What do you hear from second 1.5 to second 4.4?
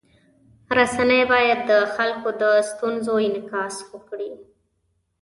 د خلکو د ستونزو انعکاس وکړي.